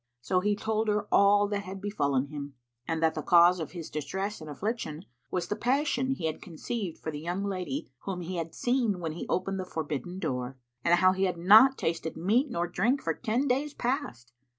[0.19, 2.55] So he told her all that had befallen him,
[2.87, 6.97] and that the cause of his distress and affliction was the passion he had conceived
[6.97, 10.95] for the young lady whom he had seen when he opened the forbidden door; and
[10.95, 14.33] how he had not tasted meat nor drink for ten days past.